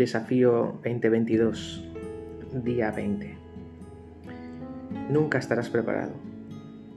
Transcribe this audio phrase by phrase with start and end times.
[0.00, 1.84] Desafío 2022,
[2.64, 3.36] día 20.
[5.10, 6.14] Nunca estarás preparado.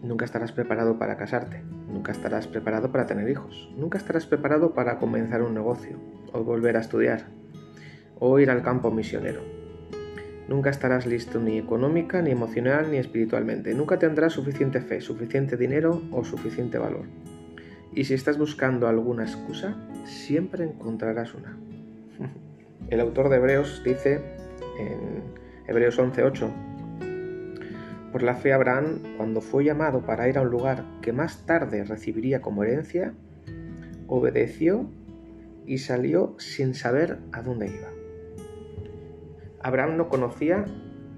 [0.02, 1.62] Nunca estarás preparado para casarte.
[1.92, 3.70] Nunca estarás preparado para tener hijos.
[3.76, 5.98] Nunca estarás preparado para comenzar un negocio
[6.32, 7.26] o volver a estudiar
[8.20, 9.42] o ir al campo misionero.
[10.48, 13.74] Nunca estarás listo ni económica, ni emocional, ni espiritualmente.
[13.74, 17.08] Nunca tendrás suficiente fe, suficiente dinero o suficiente valor.
[17.94, 21.58] Y si estás buscando alguna excusa, siempre encontrarás una.
[22.90, 24.22] El autor de Hebreos dice
[24.80, 25.24] en
[25.68, 26.52] Hebreos 11:8,
[28.12, 31.84] por la fe Abraham, cuando fue llamado para ir a un lugar que más tarde
[31.84, 33.14] recibiría como herencia,
[34.08, 34.88] obedeció
[35.66, 37.90] y salió sin saber a dónde iba.
[39.62, 40.66] Abraham no conocía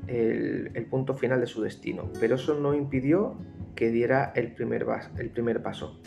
[0.07, 3.35] el, punto final de su destino, pero eso no impidió
[3.75, 4.85] que diera el primer,
[5.17, 5.99] el primer paso.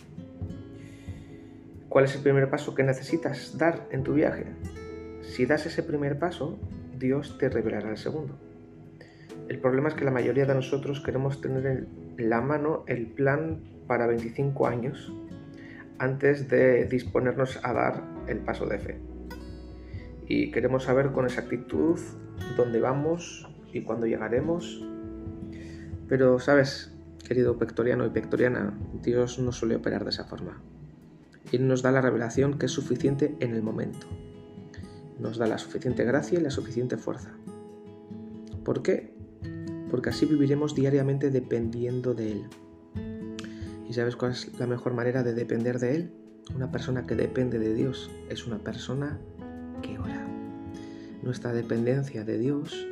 [1.88, 4.46] ¿Cuál es el primer paso que necesitas dar en tu viaje?
[5.22, 6.58] Si das ese primer paso,
[6.98, 8.38] Dios te revelará el segundo.
[9.48, 13.62] El problema es que la mayoría de nosotros queremos tener en la mano el plan
[13.86, 15.12] para 25 años
[15.98, 18.98] antes de disponernos a dar el paso de fe.
[20.26, 21.98] Y queremos saber con exactitud
[22.56, 24.84] dónde vamos y cuándo llegaremos.
[26.08, 26.94] Pero, sabes,
[27.26, 30.62] querido pectoriano y pectoriana, Dios no suele operar de esa forma.
[31.52, 34.06] Él nos da la revelación que es suficiente en el momento
[35.18, 37.32] nos da la suficiente gracia y la suficiente fuerza.
[38.64, 39.14] ¿Por qué?
[39.90, 42.44] Porque así viviremos diariamente dependiendo de Él.
[43.88, 46.12] ¿Y sabes cuál es la mejor manera de depender de Él?
[46.54, 49.18] Una persona que depende de Dios es una persona
[49.82, 50.26] que ora.
[51.22, 52.86] Nuestra dependencia de Dios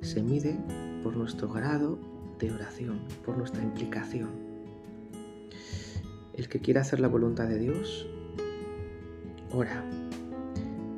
[0.00, 0.58] se mide
[1.02, 1.98] por nuestro grado
[2.38, 4.30] de oración, por nuestra implicación.
[6.34, 8.06] El que quiere hacer la voluntad de Dios,
[9.52, 9.84] ora.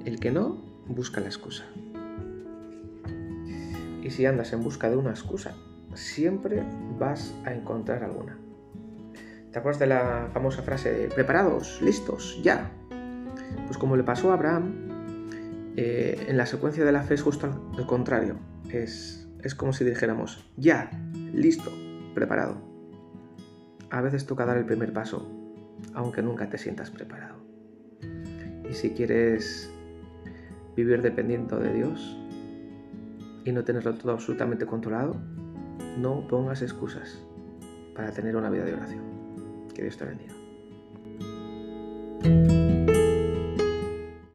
[0.04, 0.56] El que no,
[0.86, 1.64] busca la excusa.
[4.02, 5.54] Y si andas en busca de una excusa,
[5.94, 6.62] siempre
[6.98, 8.38] vas a encontrar alguna.
[9.52, 12.70] ¿Te acuerdas de la famosa frase de preparados, listos, ya?
[13.66, 14.88] Pues como le pasó a Abraham,
[15.76, 17.46] eh, en la secuencia de la fe es justo
[17.76, 18.36] al contrario.
[18.70, 20.90] Es, es como si dijéramos, ya,
[21.32, 21.70] listo,
[22.14, 22.56] preparado.
[23.90, 25.28] A veces toca dar el primer paso,
[25.94, 27.36] aunque nunca te sientas preparado.
[28.68, 29.72] Y si quieres
[30.84, 32.16] vivir dependiendo de Dios
[33.44, 35.16] y no tenerlo todo absolutamente controlado,
[35.98, 37.22] no pongas excusas
[37.94, 39.02] para tener una vida de oración.
[39.74, 40.34] Que Dios te bendiga.